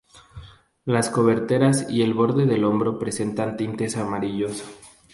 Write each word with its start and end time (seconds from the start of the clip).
Las 0.83 1.11
coberteras 1.11 1.85
y 1.87 2.01
el 2.01 2.15
borde 2.15 2.47
del 2.47 2.63
hombro 2.63 2.97
presentan 2.97 3.55
tintes 3.55 3.97
amarillos. 3.97 4.63